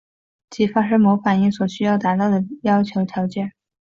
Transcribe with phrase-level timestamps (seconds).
[0.49, 3.51] 即发生某反应所需要达到的条件要求。